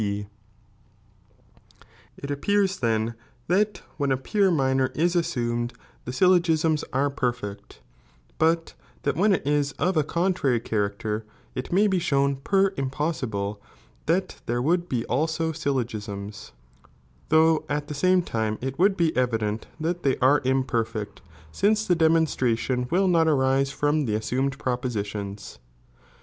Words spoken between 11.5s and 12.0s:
it may be